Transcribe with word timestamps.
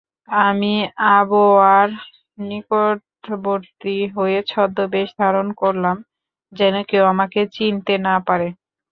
আমি 0.43 0.73
আবওয়ার 1.15 1.89
নিকটবর্তী 2.43 3.97
হয়ে 4.15 4.37
ছদ্মবেশ 4.47 5.07
ধারণ 5.19 5.47
করলাম, 5.53 5.97
যেন 6.53 6.75
কেউ 6.89 7.03
আমাকে 7.13 7.39
চিনতে 7.55 7.93
না 8.07 8.15
পারে। 8.27 8.47